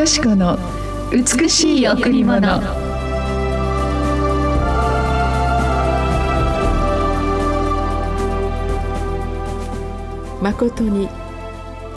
[0.00, 0.58] よし子の
[1.12, 2.40] 美しい贈り物。
[10.40, 11.06] 誠に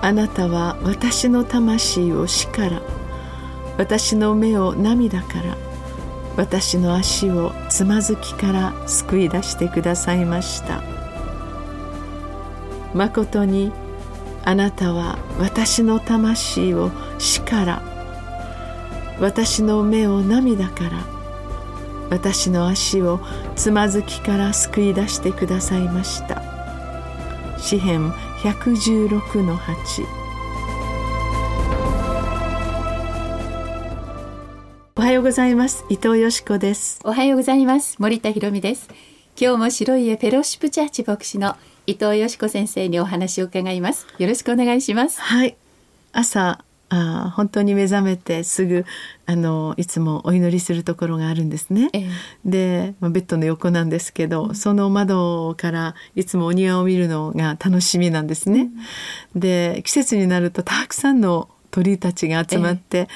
[0.00, 2.82] あなたは私の魂を死から
[3.78, 5.56] 私の目を涙から
[6.36, 10.84] 私の足をつまずきから救い出してくださいました。
[12.94, 13.72] 誠に
[14.44, 17.82] あなたは私の魂を死から
[19.20, 21.18] 私の目を涙から
[22.10, 23.20] 私の足を
[23.56, 26.42] つまずきから救い出してくださいました。
[27.58, 28.10] 詩編
[28.42, 30.06] 116の8
[34.96, 35.84] おはようございます。
[35.88, 37.00] 伊藤よしこです。
[37.04, 37.96] おはようございます。
[37.98, 38.88] 森田博美です。
[39.40, 41.56] 今日も白い家フェロシップチャーチ牧師の
[41.88, 44.06] 伊藤よしこ先生にお話を伺います。
[44.18, 45.22] よろしくお願いします。
[45.22, 45.56] はい。
[46.12, 48.84] 朝あ本当に目覚めてすぐ
[49.24, 51.88] あのいつもお祈りするところがあるんですね。
[51.94, 52.08] ええ、
[52.44, 58.68] で、まあ、ベッドの横なんですけど、うん、その窓からいつもお庭を見るのが楽しみなんですね。
[59.34, 63.08] うん、で季節になるとたくさんの鳥たちが集まって、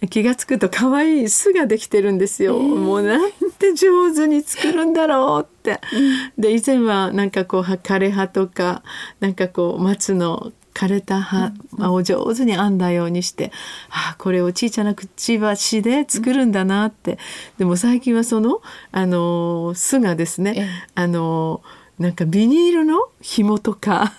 [0.00, 5.80] えー、気が付くと可愛い巣ができてるんですよ、えー、もうなんて上手に作るんだろうって、
[6.36, 8.82] うん、で以前はなんかこう枯葉とか
[9.20, 11.52] なんかこう松の枯れた葉
[11.90, 13.50] を上手に編んだようにして、
[13.90, 17.18] ああこれを小さなくちばしで作るんだなって、
[17.58, 21.62] でも最近はそのあの巣がですね、あの
[21.98, 24.12] なんかビニールの紐とか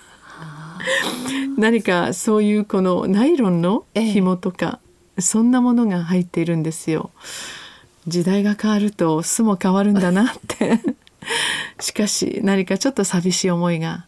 [1.57, 4.79] 何かそういうこのナイロンの紐とか、
[5.17, 7.11] ええ、そんなものが入っているんですよ。
[8.07, 10.79] 時代が変わると巣も変わるんだなって
[11.79, 14.05] しかし何かちょっと寂しい思いが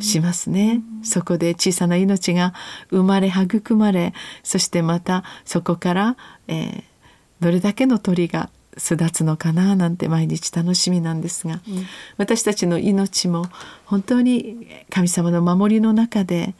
[0.00, 0.80] しますね。
[1.02, 2.54] そこで小さな命が
[2.90, 6.16] 生まれ育まれそしてまたそこから、
[6.48, 6.82] えー、
[7.40, 13.46] どれだけの鳥が巣立つのかななんて毎日楽しみなんですが、うん、私たちの命も
[13.84, 16.54] 本当に神様の守りの中で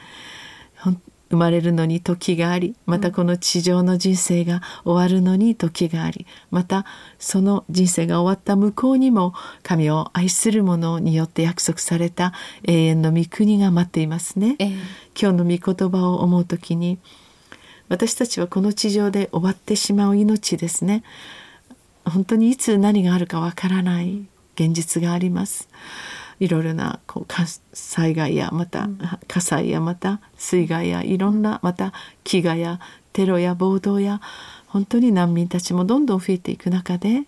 [1.33, 6.84] 生まれるのに時がありまたこの地上の人生が終わるのに時がありまた
[7.19, 12.34] その人生が終わった向こうにも神を愛する者によって約束された
[12.65, 14.56] 永遠の御国が待っていますね。
[14.59, 14.73] えー、
[15.19, 16.99] 今日の御言葉を思う時に
[17.89, 21.03] 私たちはこの地上で終わってしまう命ですね。
[22.04, 25.68] 本当にいつ何があるかわからない現実があります。
[26.42, 27.32] いろいろなこう
[27.72, 28.88] 災害やまた
[29.28, 31.92] 火災やまた水害やいろんなまた
[32.24, 32.80] 飢餓や
[33.12, 34.20] テロや暴動や
[34.66, 37.22] 本当に難民たちもどんどん増えていく中で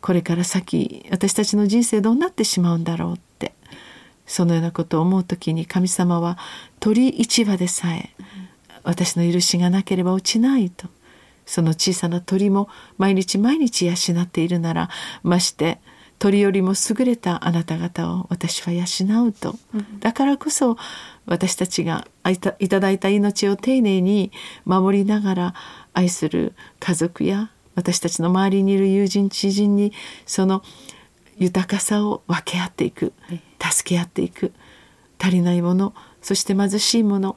[0.00, 3.52] これから先私たちの人生どうなってしまうんだろうって
[4.26, 6.38] そのようなことを思う時に神様は
[6.78, 8.10] 鳥市場でさえ
[8.84, 10.88] 私の許しがなければ落ちないと
[11.50, 14.88] その小さな鳥も毎日毎日養っているなら
[15.24, 15.80] まして
[16.20, 18.84] 鳥よりも優れたあなた方を私は養
[19.24, 19.56] うと、
[20.00, 20.76] だからこそ
[21.24, 22.06] 私たちが
[22.58, 24.30] いただいた命を丁寧に
[24.64, 25.54] 守りながら
[25.92, 29.92] 愛する家族や私たちの周りにいる友人知人に
[30.26, 30.62] その
[31.38, 33.14] 豊かさを分け合っていく
[33.58, 34.52] 助け合っていく
[35.18, 37.36] 足りないものそして貧しいもの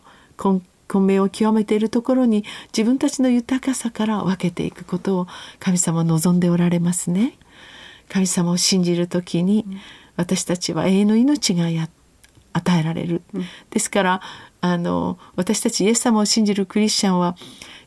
[0.88, 2.44] 混迷を極めているところに
[2.76, 5.28] 自分たちの豊かさから分けていくことを
[5.60, 7.38] 神様は望んでおられますね。
[8.10, 9.66] 神様を信じる時に
[10.16, 11.90] 私たちは永遠の命がや
[12.54, 13.24] 与えられる、
[13.72, 14.22] ですから
[14.62, 17.36] あの私たちイエス様を信じるクリスチャンは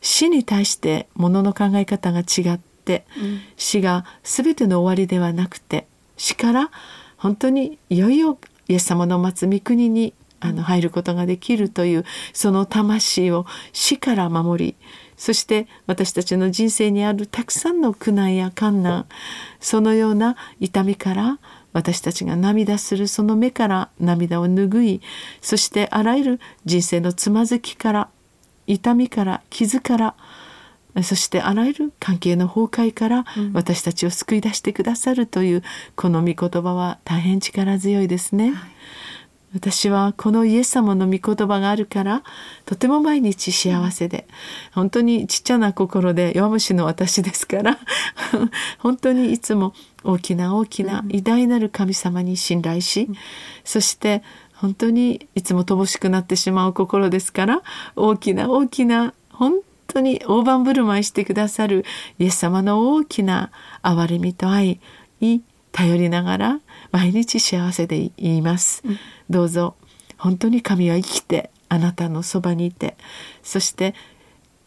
[0.01, 5.87] 死に対してものの考え方が違って、うん、死が全ての終わりではなくて
[6.17, 6.71] 死から
[7.17, 14.77] 本当にいよいよイエス様の待つ御国にあの入ることができるというその魂を死から守り
[15.17, 19.07] そして私たちの人生にあるたくさんの苦難や困難
[19.61, 21.39] そのような痛みから
[21.73, 25.01] 私たちが涙するその目から涙を拭い
[25.41, 28.09] そしてあらゆる人生のつまずきから
[28.67, 30.15] 痛みから傷から
[31.03, 35.63] そしてあらゆる関係の崩壊から私たちを救い出してくださるという
[35.95, 38.53] この御言葉は大変力強いですね。
[38.53, 38.71] はい
[39.57, 42.23] 私はこのイエス様の御言葉があるから
[42.67, 44.29] とても毎日幸せで
[44.75, 47.79] 本当にちっちゃな心で弱虫の私ですから
[48.81, 49.73] 本当にいつも
[50.05, 53.09] 大きな大きな偉大なる神様に信頼し
[53.65, 54.23] そして
[54.53, 57.63] 本当にいつも乏しくなってしまう心ですから
[57.97, 61.87] 大きな大きな本当に大盤振る舞いしてくださる
[62.19, 63.51] イエス様の大きな
[63.83, 64.81] 憐れみと愛
[65.21, 65.43] に
[65.77, 69.75] 頼りながら毎日幸せでいます、うん、どうぞ
[70.17, 72.97] 本当に神は生きてあなたのそばにいて
[73.43, 73.95] そして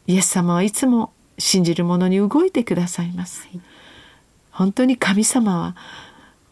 [0.06, 3.62] イエス様はいつも信じる者に動いてくださいます、はい、
[4.52, 5.76] 本当に神様は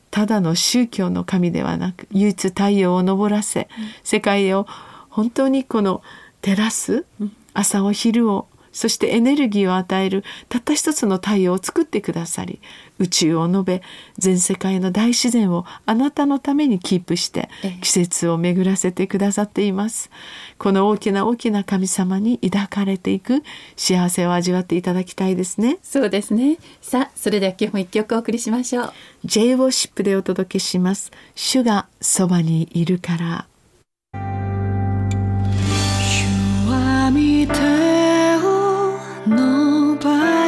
[0.10, 3.68] ただの宗教の神ではなく唯一太陽を昇らせ、
[4.04, 4.66] 世界を
[5.10, 6.02] 本当にこの
[6.42, 7.06] 照らす
[7.54, 12.62] 朝を昼をそしてエネルギーを与えるたった一つの太陽を作ってくださり
[13.00, 13.82] 宇宙を述べ
[14.20, 17.50] 全世界の大自然をあなたのためにキープして
[17.82, 20.12] 季節を巡らせてくださっています。
[20.60, 23.42] この大きな大きな神様に抱かれていく
[23.76, 25.80] 幸せを味わっていただきたいですね。
[25.82, 26.58] そうですね。
[26.80, 28.94] さあそれでは今日も一曲お送りしましょう。
[29.26, 31.12] J ウォッシップでお届けします。
[31.34, 33.48] 主がそばにいるから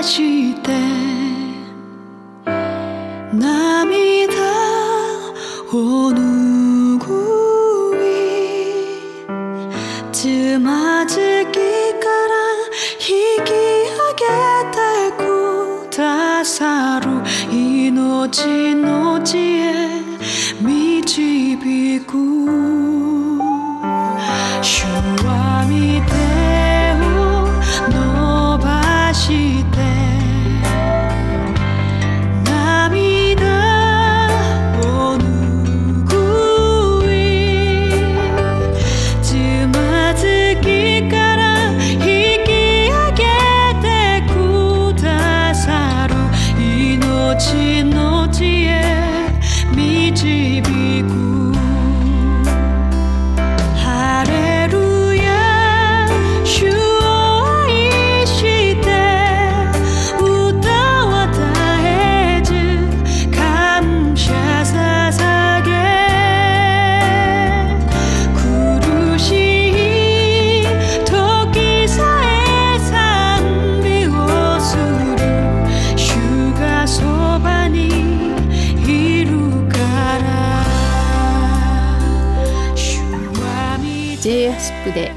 [0.10, 0.72] して
[3.32, 3.54] 涙
[5.72, 5.74] を
[6.10, 7.06] 拭
[7.94, 8.10] い
[10.12, 12.34] つまずきから
[12.98, 13.06] 引
[13.46, 14.26] き上げ
[14.74, 14.82] て
[15.16, 15.24] く
[15.96, 17.06] ださる
[17.56, 18.69] 命。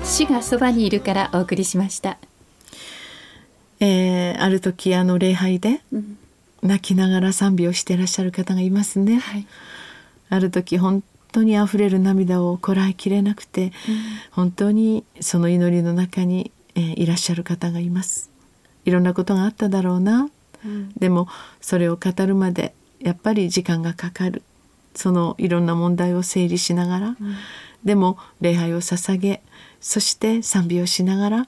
[0.04, 2.18] 主がそばにいるからお送りしました。
[3.78, 5.80] えー、ある時あの礼拝で
[6.62, 9.18] 泣きながら賛美をしていらっしゃる方がいますね。
[9.18, 9.46] はい、
[10.30, 13.72] ある時本当に溢れる涙をこらえきれなくて、うん、
[14.32, 18.30] 本当にその祈りの中に、えー、いらっしゃる方がいます。
[18.84, 20.28] いろんなことがあっただろうな、
[20.64, 21.28] うん、でも
[21.60, 24.42] それを語るまでやっぱり時間がかかる。
[24.94, 27.16] そのいろんな問題を整理しながら、うん、
[27.84, 29.40] でも礼拝を捧げ
[29.82, 31.46] そして賛美をしながら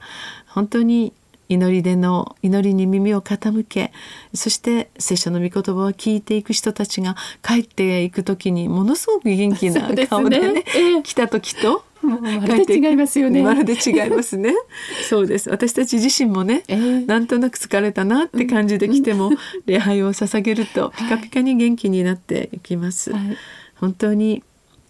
[0.48, 1.14] 本当に
[1.48, 3.92] 祈りでの祈りに耳を傾け
[4.34, 13.42] そして聖書の御言葉を聞いていく人たちが帰っていく時にものすごく元気な顔でねね、えー、来た時とまるで違いますよね。
[13.42, 14.54] まるで違いますね。
[15.08, 15.48] そうです。
[15.48, 23.12] 私たち自身もね、えー、なんとなく疲れたなって感じで来ても、うん、礼拝を捧げるとピカピカに元気になっていきます。
[23.12, 23.36] はい、
[23.76, 24.42] 本当に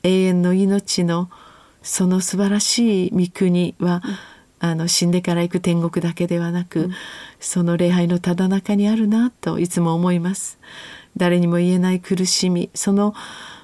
[0.03, 1.31] 永遠の命の
[1.85, 4.03] その素晴らしい御国は、
[4.61, 6.95] うん、あの死んでから行く天国だけではなく、うん、
[7.39, 10.59] その礼拝のただ中にあるなといつも思います。
[11.17, 13.15] 誰にも言えない苦しみその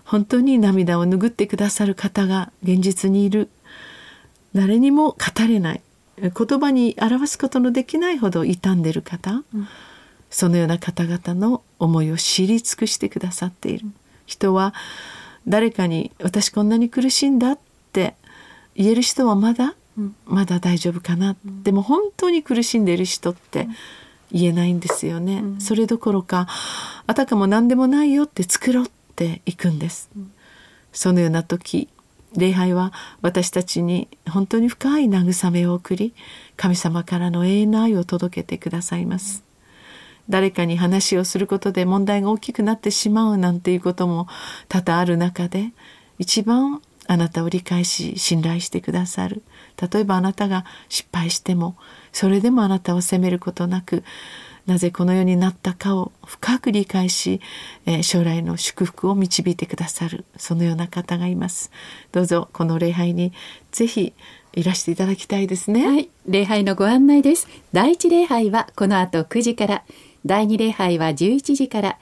[0.05, 3.49] 本当に涙を拭ってくださる方が現実にいる。
[4.55, 5.81] 誰にも語れない。
[6.21, 9.69] 言葉に表すことのできないほど傷んでる方、うん、
[10.29, 13.87] そのような方々の思いを知り尽くしてくださっている。
[14.27, 14.75] 人は
[15.49, 17.57] 誰かに私こんなに苦しいんだ
[17.91, 18.15] っって
[18.77, 23.69] 言える人はまだ、うん、まだ大丈夫かな、うん、でも本当に苦しんでいる人って
[24.31, 26.47] 言えないんですよね、うん、それどころか
[27.07, 30.09] あたかも何でもないよって作ろうっていくんです、
[30.93, 31.89] そのような時
[32.37, 36.15] 礼拝は私たちに本当に深い慰めを送り
[36.57, 39.43] 神様からの永遠の愛を届けてくださいます、
[40.29, 44.29] 誰かに話をすることで問題が大きくなってしまうなんていうことも
[44.69, 45.73] 多々ある中で
[46.21, 49.43] 一番あなたを理解し信頼してくださる。
[49.93, 51.75] 例えばあなたが失敗しても
[52.13, 54.05] それでもあなたを責めることなく
[54.67, 57.41] なぜこの世になったかを深く理解し、
[57.85, 60.25] えー、将来の祝福を導いてくださる。
[60.37, 61.73] そのような方がいます。
[62.13, 63.33] どうぞこの礼拝に
[63.73, 64.13] ぜひ
[64.53, 65.89] いらしていただきたいですね。
[65.89, 66.09] はい。
[66.29, 67.49] 礼拝のご案内です。
[67.73, 69.83] 第一礼拝はこの後9時から。
[70.25, 71.99] 第二礼拝は11時から。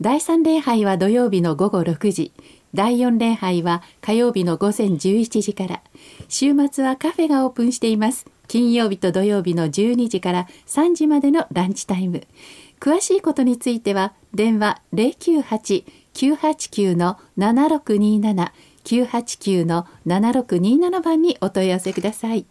[0.00, 2.32] 第三礼拝は土曜日の午後6時。
[2.76, 5.82] 第4礼拝は火曜日の午前11時から。
[6.28, 8.26] 週末はカフェがオープンしています。
[8.48, 12.26] 金曜日と土曜日の12時から3時までのランチタイム。
[12.78, 18.50] 詳しいことについては電話098-989の7627
[18.84, 22.44] 989の7627番にお問い合わせください。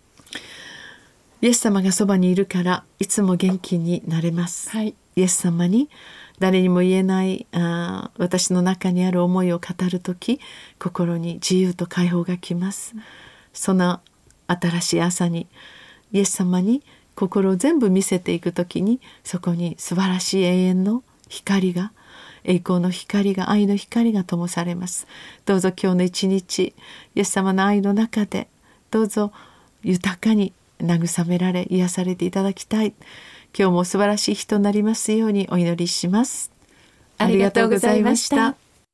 [1.41, 5.89] イエス様がそばにいるからいつも元気になれます、はい、イエス様に
[6.39, 10.39] 誰にも言えないあ私の中にある思いを語る時
[10.79, 12.95] 心に自由と解放がきます、
[13.53, 14.01] その
[14.47, 15.47] 新しい朝に
[16.11, 16.83] イエス様に
[17.15, 21.91] 心を全部見せていく時にそこに素晴らしい永遠の光が
[22.43, 25.07] 栄光の光が愛の光が灯されます。
[25.45, 26.75] どうぞ今日の一日
[27.15, 28.47] イエス様の愛の中で
[28.91, 29.31] どうぞ
[29.81, 32.93] 豊かに慰められ癒されていただきたい。
[33.57, 36.51] 今日も素晴らしい日となりますようにお祈りします。
[37.17, 38.57] ありがとうございました。